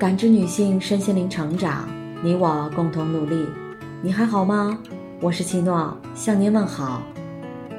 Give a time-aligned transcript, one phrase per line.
[0.00, 1.86] 感知女性身心灵成长，
[2.22, 3.46] 你我共同努力。
[4.00, 4.78] 你还好吗？
[5.20, 7.02] 我是七诺，向您问好。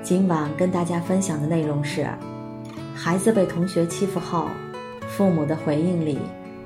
[0.04, 2.08] 今晚跟大家分享的内容是：
[2.94, 4.50] 孩子被同学欺负后，
[5.08, 6.20] 父母的回应里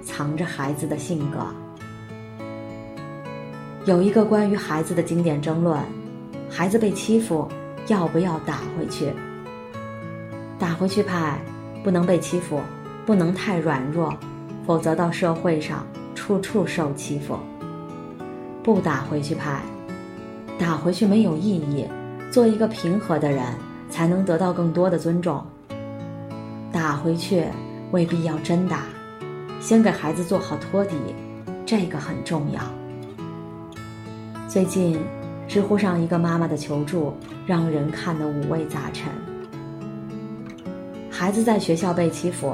[0.03, 1.47] 藏着孩子的性格。
[3.85, 5.79] 有一个关于孩子的经典争论：
[6.49, 7.47] 孩子被欺负，
[7.87, 9.13] 要不要打回去？
[10.59, 11.39] 打回去派，
[11.81, 12.59] 不能被欺负，
[13.05, 14.13] 不能太软弱。
[14.65, 17.37] 否则到社会上处处受欺负。
[18.63, 19.61] 不打回去派，
[20.57, 21.85] 打回去没有意义。
[22.31, 23.45] 做一个平和的人，
[23.89, 25.41] 才能得到更多的尊重。
[26.71, 27.45] 打回去
[27.91, 28.81] 未必要真打，
[29.61, 30.95] 先给孩子做好托底，
[31.65, 32.59] 这个很重要。
[34.49, 34.99] 最近，
[35.47, 37.13] 知乎上一个妈妈的求助，
[37.45, 39.09] 让人看得五味杂陈。
[41.09, 42.53] 孩子在学校被欺负。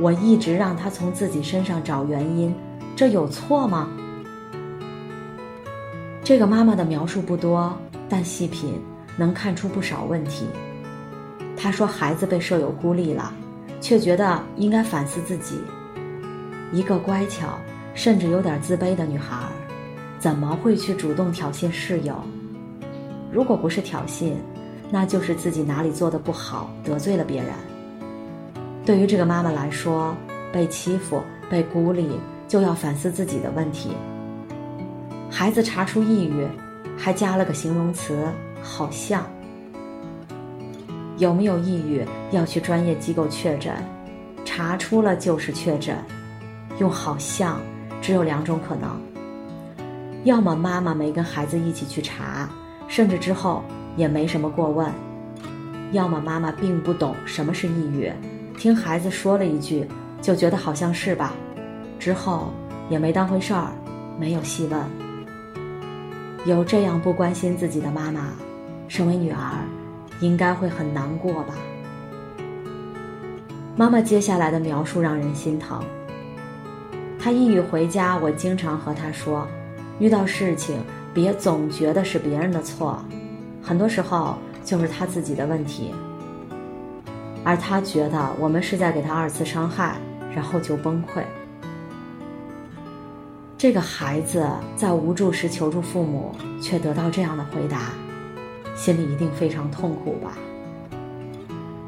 [0.00, 2.54] 我一直让他从自己身上找原因，
[2.94, 3.88] 这有错吗？
[6.22, 7.76] 这个妈妈的描述不多，
[8.08, 8.80] 但细品
[9.16, 10.46] 能看出不少问题。
[11.56, 13.32] 她说孩子被舍友孤立了，
[13.80, 15.58] 却觉得应该反思自己。
[16.72, 17.58] 一个乖巧
[17.94, 19.36] 甚至有点自卑的女孩，
[20.20, 22.14] 怎么会去主动挑衅室友？
[23.32, 24.34] 如果不是挑衅，
[24.90, 27.52] 那就是自己哪里做的不好，得罪了别人。
[28.88, 30.16] 对于这个妈妈来说，
[30.50, 32.08] 被欺负、被孤立，
[32.48, 33.90] 就要反思自己的问题。
[35.30, 36.48] 孩子查出抑郁，
[36.96, 38.32] 还加了个形容词
[38.64, 39.26] “好像”。
[41.18, 43.74] 有没有抑郁，要去专业机构确诊，
[44.42, 45.94] 查出了就是确诊。
[46.78, 47.60] 用“好像”，
[48.00, 48.98] 只有两种可能：
[50.24, 52.48] 要么妈妈没跟孩子一起去查，
[52.88, 53.62] 甚至之后
[53.98, 54.90] 也没什么过问；
[55.92, 58.10] 要么妈妈并不懂什么是抑郁。
[58.58, 59.86] 听孩子说了一句，
[60.20, 61.32] 就觉得好像是吧，
[61.96, 62.52] 之后
[62.90, 63.70] 也没当回事儿，
[64.18, 64.80] 没有细问。
[66.44, 68.30] 有这样不关心自己的妈妈，
[68.88, 69.38] 身为女儿，
[70.20, 71.54] 应该会很难过吧？
[73.76, 75.80] 妈妈接下来的描述让人心疼。
[77.16, 79.46] 她抑郁回家，我经常和她说，
[80.00, 80.82] 遇到事情
[81.14, 83.00] 别总觉得是别人的错，
[83.62, 85.94] 很多时候就是他自己的问题。
[87.48, 89.96] 而他觉得我们是在给他二次伤害，
[90.34, 91.22] 然后就崩溃。
[93.56, 97.92] 这个孩子在无助时求助父母，却得到这样的回答，
[98.76, 100.36] 心里一定非常痛苦吧？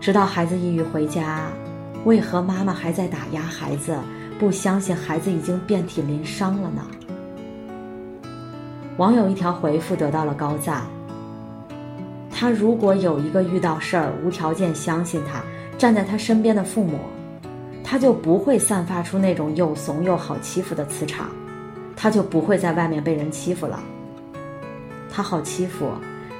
[0.01, 1.51] 直到孩子抑郁回家，
[2.07, 3.95] 为何妈妈还在打压孩子，
[4.39, 6.83] 不相信孩子已经遍体鳞伤了呢？
[8.97, 10.85] 网友一条回复得到了高赞。
[12.41, 15.43] 他如果有一个遇到事儿无条件相信他，
[15.77, 16.99] 站在他身边的父母，
[17.85, 21.29] 他就不会散发出那种又怂又好欺负的磁场，
[21.95, 23.79] 他就不会在外面被人欺负了。
[25.13, 25.91] 他好欺负，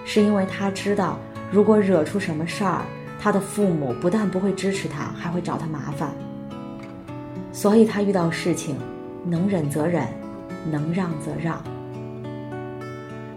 [0.07, 1.19] 是因为他知道，
[1.53, 2.81] 如果惹出什么事儿，
[3.21, 6.09] 他的父母不但不会支持他，还会找他麻烦。
[7.53, 8.75] 所以他遇到事情，
[9.27, 10.09] 能忍则忍，
[10.73, 11.63] 能让则让。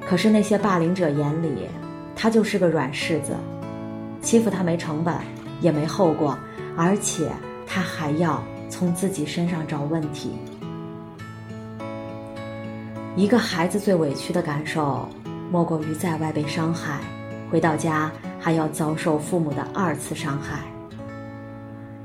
[0.08, 1.68] 可是那些霸凌者眼里。
[2.16, 3.36] 他就是个软柿子，
[4.22, 5.14] 欺负他没成本，
[5.62, 6.38] 也没后果，
[6.78, 7.30] 而且
[7.66, 10.32] 他还要从自己身上找问题。
[13.16, 15.08] 一个孩子最委屈的感受，
[15.52, 17.00] 莫过于在外被伤害，
[17.52, 20.60] 回到家还要遭受父母的二次伤害。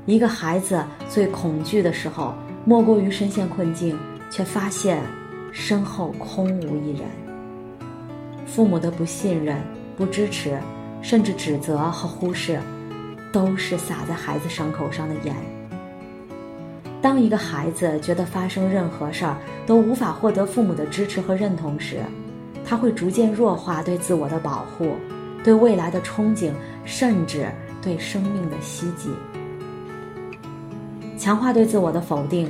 [0.05, 2.33] 一个孩子最恐惧的时候，
[2.65, 3.97] 莫过于身陷困境，
[4.29, 5.01] 却发现
[5.51, 7.07] 身后空无一人。
[8.45, 9.57] 父母的不信任。
[9.99, 10.57] 不支持，
[11.01, 12.57] 甚至指责和忽视，
[13.33, 15.35] 都是撒在孩子伤口上的盐。
[17.01, 19.35] 当一个孩子觉得发生任何事儿
[19.67, 21.97] 都无法获得父母的支持和认同时，
[22.65, 24.95] 他会逐渐弱化对自我的保护，
[25.43, 26.53] 对未来的憧憬，
[26.85, 27.49] 甚至
[27.81, 29.09] 对生命的希冀，
[31.17, 32.49] 强化对自我的否定，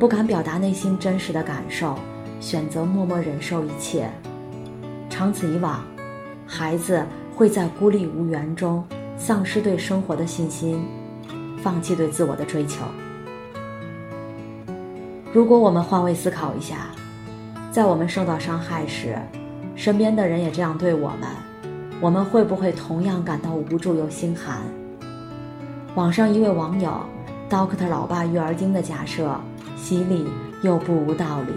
[0.00, 1.96] 不敢表达内心真实的感受，
[2.40, 4.10] 选择默默忍受一切。
[5.08, 5.80] 长此以往。
[6.50, 7.04] 孩子
[7.36, 8.82] 会在孤立无援中
[9.18, 10.82] 丧失对生活的信心，
[11.62, 12.86] 放弃对自我的追求。
[15.30, 16.86] 如果我们换位思考一下，
[17.70, 19.18] 在我们受到伤害时，
[19.76, 21.28] 身边的人也这样对我们，
[22.00, 24.62] 我们会不会同样感到无助又心寒？
[25.94, 26.90] 网上一位网友
[27.50, 29.38] “Doctor 老爸育儿经”的假设，
[29.76, 30.26] 犀利
[30.62, 31.52] 又不无道理。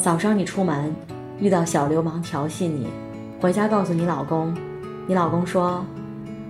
[0.00, 0.96] 早上你出门，
[1.38, 2.88] 遇到小流氓调戏你。
[3.46, 4.52] 回家告诉你老公，
[5.06, 5.86] 你老公说：“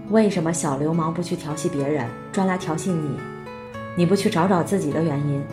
[0.08, 3.10] 为什么小流氓不去调戏别人，专来调戏你？
[3.94, 5.44] 你不去找找自己的原因？”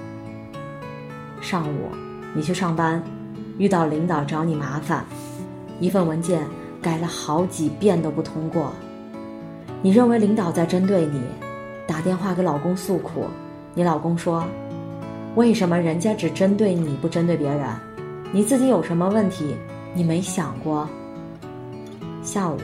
[1.43, 1.89] 上午
[2.33, 3.03] 你去上班，
[3.57, 5.03] 遇到领导找你麻烦，
[5.81, 6.47] 一份文件
[6.81, 8.71] 改了好几遍都不通过，
[9.81, 11.21] 你认为领导在针对你，
[11.85, 13.25] 打电话给老公诉苦，
[13.73, 14.45] 你老公说
[15.35, 17.67] ：“为什么人家只针对你不针对别人？
[18.31, 19.57] 你自己有什么问题？
[19.93, 20.87] 你没想过？”
[22.33, 22.57] 下午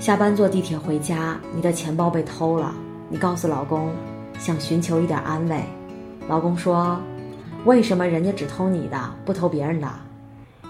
[0.00, 2.74] 下班坐地铁回家，你的钱包被偷了，
[3.08, 3.92] 你告诉老公，
[4.36, 5.62] 想寻求一点安慰，
[6.26, 6.98] 老公说。
[7.66, 9.88] 为什么人家只偷你的，不偷别人的？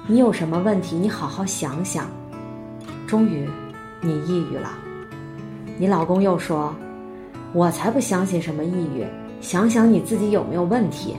[0.07, 0.97] 你有什么问题？
[0.97, 2.05] 你好好想想。
[3.07, 3.49] 终于，
[4.03, 4.73] 你抑郁了。
[5.79, 6.75] 你老公又说
[7.55, 9.07] ：“我才不相信什么抑郁，
[9.41, 11.17] 想想你自己有没有问题。”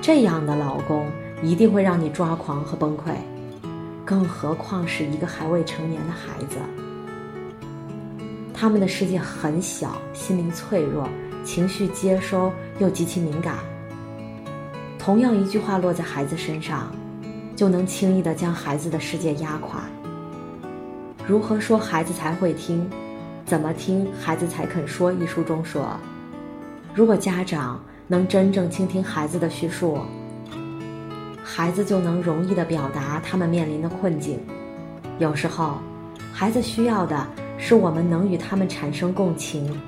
[0.00, 1.04] 这样的老公
[1.42, 3.12] 一定会让你抓狂和崩溃，
[4.04, 6.56] 更何况是一个还未成年的孩子。
[8.52, 11.08] 他们的世界很小，心灵脆弱。
[11.44, 13.56] 情绪接收又极其敏感。
[14.98, 16.90] 同样一句话落在孩子身上，
[17.54, 19.82] 就能轻易的将孩子的世界压垮。
[21.26, 22.88] 如何说孩子才会听？
[23.44, 25.12] 怎么听孩子才肯说？
[25.12, 25.98] 一书中说，
[26.94, 29.98] 如果家长能真正倾听孩子的叙述，
[31.44, 34.40] 孩子就能容易的表达他们面临的困境。
[35.18, 35.74] 有时候，
[36.32, 37.26] 孩子需要的
[37.58, 39.78] 是我们能与他们产生共情。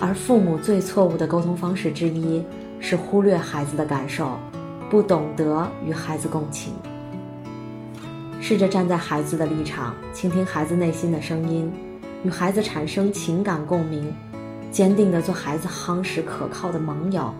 [0.00, 2.44] 而父母最错误的沟通方式之一
[2.80, 4.36] 是忽略孩子的感受，
[4.90, 6.72] 不懂得与孩子共情。
[8.40, 11.72] 试着站在孩子的立场，倾听孩子内心的声音，
[12.24, 14.12] 与孩子产生情感共鸣，
[14.70, 17.32] 坚定地做孩子夯实可靠的盟友，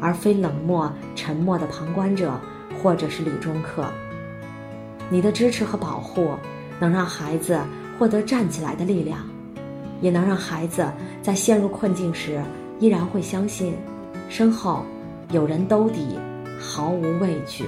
[0.00, 2.40] 而非冷漠沉默的旁观者
[2.82, 3.84] 或者是理中客。
[5.10, 6.30] 你的支持和保护，
[6.78, 7.58] 能让孩子
[7.98, 9.20] 获得站起来的力量。
[10.00, 10.86] 也能让孩子
[11.20, 12.40] 在陷入困境时，
[12.78, 13.74] 依然会相信，
[14.28, 14.84] 身后
[15.32, 16.16] 有人兜底，
[16.60, 17.64] 毫无畏惧。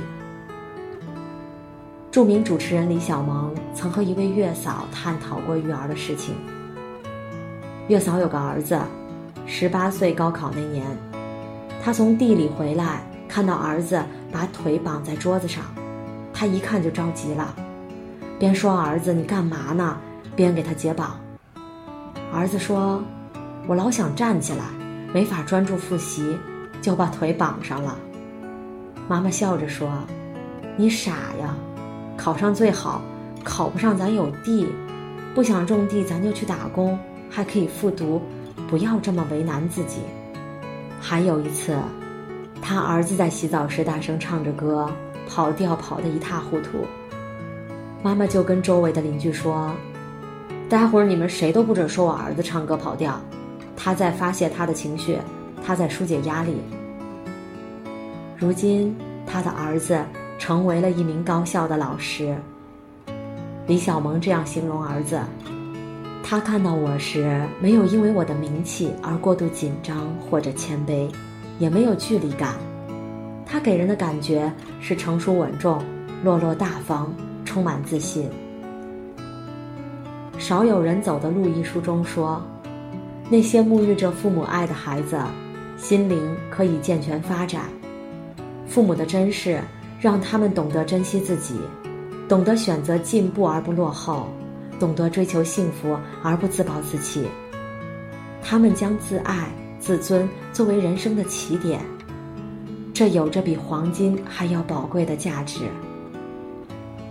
[2.12, 6.37] 著名主持人李小萌曾和一位月嫂探讨过育儿的事情。
[7.89, 8.79] 月嫂有个儿子，
[9.45, 10.87] 十八岁高考那年，
[11.83, 14.01] 他从地里回来，看到儿子
[14.32, 15.65] 把腿绑在桌子上，
[16.32, 17.55] 他一看就着急了，
[18.38, 19.97] 边说儿子你干嘛呢，
[20.35, 21.19] 边给他解绑。
[22.32, 23.03] 儿子说
[23.67, 24.65] ：“我老想站起来，
[25.12, 26.38] 没法专注复习，
[26.81, 27.99] 就把腿绑上了。”
[29.09, 29.91] 妈妈笑着说
[30.76, 31.11] ：“你傻
[31.41, 31.56] 呀，
[32.17, 33.03] 考上最好，
[33.43, 34.69] 考不上咱有地，
[35.35, 36.97] 不想种地咱就去打工，
[37.29, 38.23] 还可以复读，
[38.69, 39.99] 不要这么为难自己。”
[41.03, 41.76] 还有一次，
[42.62, 44.91] 他儿子在洗澡时大声唱着歌，
[45.29, 46.85] 跑调跑得一塌糊涂。
[48.03, 49.71] 妈妈就跟周围的邻居说。
[50.69, 53.21] 待会儿你们谁都不准说我儿子唱歌跑调，
[53.77, 55.19] 他在发泄他的情绪，
[55.67, 56.55] 他在疏解压力。
[58.39, 58.97] 如今
[59.27, 60.01] 他的儿子
[60.39, 62.37] 成为了一名高校的老师。
[63.67, 65.19] 李小萌这样形容儿子：
[66.23, 71.11] 他看到我时，没有因为我的名气而过度紧张或者谦卑，
[71.61, 72.55] 也没有距离感。
[73.47, 75.81] 他给人的感觉是成熟稳重、
[76.25, 77.12] 落落大方、
[77.45, 78.29] 充满自信。
[80.39, 82.43] 少有人走的路一书中说，
[83.29, 85.21] 那些沐浴着父母爱的孩子，
[85.77, 87.64] 心灵可以健全发展。
[88.67, 89.61] 父母的珍视，
[90.00, 91.61] 让他们懂得珍惜自己，
[92.29, 94.29] 懂得选择进步而不落后，
[94.79, 97.26] 懂得追求幸福而不自暴自弃。
[98.43, 99.49] 他们将自爱、
[99.80, 101.80] 自尊作为人生的起点，
[102.92, 105.62] 这有着比黄金还要宝贵的价值。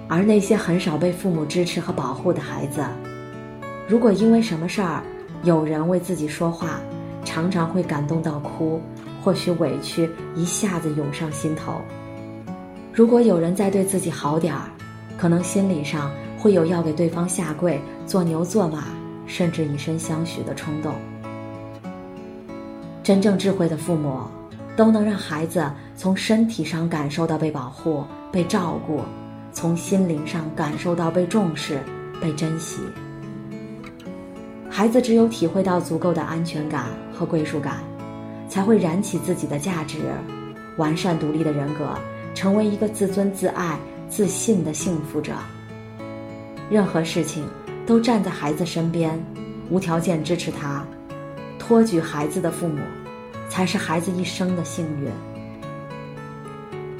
[0.07, 2.85] 而那些很少被父母支持和保护的孩子，
[3.87, 5.03] 如果因为什么事儿，
[5.43, 6.79] 有人为自己说话，
[7.25, 8.79] 常常会感动到哭，
[9.23, 11.73] 或许委屈一下子涌上心头。
[12.93, 14.69] 如果有人再对自己好点儿，
[15.17, 18.85] 可能心理上会有要给对方下跪、做牛做马，
[19.25, 20.93] 甚至以身相许的冲动。
[23.01, 24.21] 真正智慧的父母，
[24.75, 29.01] 都能让孩子从身体上感受到被保护、被照顾，
[29.51, 31.79] 从心灵上感受到被重视、
[32.21, 32.79] 被珍惜。
[34.69, 37.77] 孩子只有体会到足够的安全感和归属感，
[38.47, 39.97] 才会燃起自己的价值，
[40.77, 41.89] 完善独立的人格，
[42.35, 45.33] 成为一个自尊自爱、自信的幸福者。
[46.69, 47.43] 任何事情
[47.87, 49.19] 都站在孩子身边，
[49.69, 50.85] 无条件支持他，
[51.69, 52.79] 托举孩子的父母，
[53.47, 55.07] 才是孩子一生的幸运。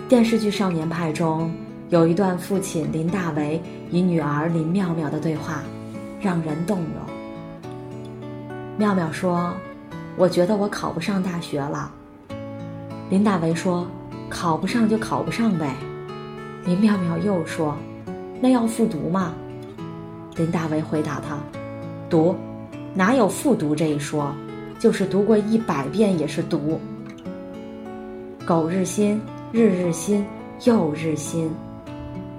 [0.07, 1.51] 电视剧《少年派》中
[1.89, 3.59] 有一段父亲林大为
[3.89, 5.63] 与女儿林妙妙的对话，
[6.21, 6.87] 让人动容。
[8.77, 9.55] 妙妙说
[10.15, 11.91] ：“我觉得我考不上大学了。”
[13.09, 13.87] 林大为说
[14.29, 15.75] ：“考不上就考不上呗。”
[16.63, 17.75] 林妙妙又说
[18.39, 19.33] ：“那要复读吗？”
[20.37, 21.39] 林大为回答他
[22.07, 22.35] ：“读，
[22.93, 24.31] 哪有复读这一说？
[24.79, 26.79] 就是读过一百遍也是读。”
[28.47, 29.21] 苟日新，
[29.51, 30.25] 日日新，
[30.63, 31.51] 又日新。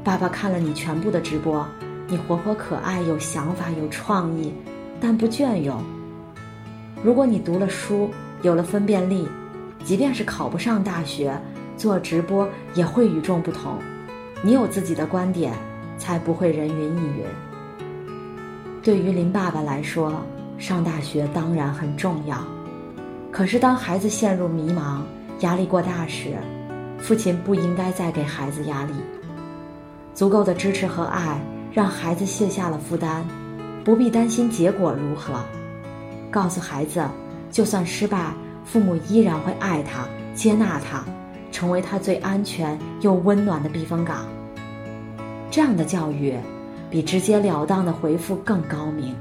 [0.02, 1.64] 爸爸看了你全部的直播，
[2.08, 4.52] 你活泼可爱，有想法，有创意，
[4.98, 5.80] 但不隽永。
[7.04, 8.10] 如果你读了书，
[8.42, 9.28] 有了分辨力，
[9.84, 11.38] 即便是考不上大学，
[11.76, 13.78] 做直播也会与众不同。
[14.42, 15.52] 你有自己的观点，
[15.98, 17.24] 才不会人云亦云。
[18.82, 20.14] 对于林爸爸来说，
[20.60, 22.36] 上大学当然很重要。
[23.32, 25.00] 可是当孩子陷入迷茫、
[25.40, 26.36] 压力过大时，
[26.98, 28.92] 父亲不应该再给孩子压力。
[30.12, 31.40] 足够的支持和爱，
[31.72, 33.24] 让孩子卸下了负担，
[33.82, 35.42] 不必担心结果如何。
[36.30, 37.02] 告诉孩子，
[37.50, 41.02] 就算失败，父母依然会爱他、接纳他，
[41.50, 44.26] 成为他最安全又温暖的避风港。
[45.50, 46.36] 这样的教育，
[46.90, 49.16] 比直截了当的回复更高明。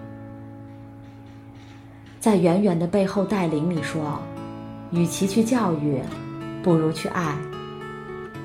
[2.20, 4.20] 在远远的背后带领里说，
[4.92, 6.02] 与其去教育，
[6.62, 7.34] 不如去爱。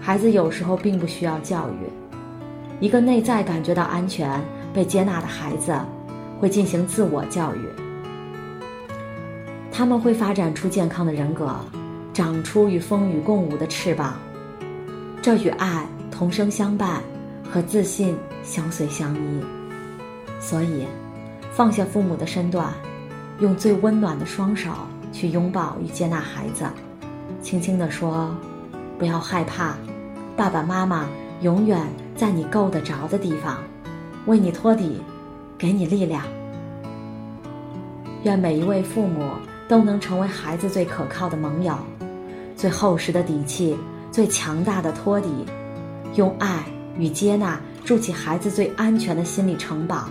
[0.00, 1.90] 孩子有时候并不需要教育，
[2.78, 4.40] 一个内在感觉到安全、
[4.72, 5.76] 被接纳的孩子，
[6.38, 7.68] 会进行自我教育。
[9.72, 11.52] 他们会发展出健康的人格，
[12.12, 14.14] 长出与风雨共舞的翅膀，
[15.20, 17.02] 这与爱同生相伴
[17.50, 19.40] 和自信相随相依。
[20.38, 20.86] 所以，
[21.50, 22.72] 放下父母的身段，
[23.40, 24.70] 用最温暖的双手
[25.12, 26.64] 去拥抱与接纳孩子，
[27.42, 28.34] 轻轻地说
[28.98, 29.74] ：“不要害怕，
[30.36, 31.06] 爸爸妈妈
[31.42, 31.86] 永远
[32.16, 33.58] 在你够得着的地方，
[34.26, 35.00] 为你托底，
[35.56, 36.22] 给你力量。”
[38.24, 39.30] 愿每一位父母。
[39.66, 41.74] 都能成为孩子最可靠的盟友，
[42.54, 43.74] 最厚实的底气，
[44.12, 45.30] 最强大的托底，
[46.16, 46.62] 用爱
[46.98, 50.10] 与接纳筑起孩子最安全的心理城堡。